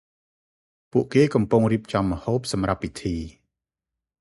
[0.91, 3.15] ពួកគេ កំពុងរៀបចំម្ហូបសំរាប់ពីធី។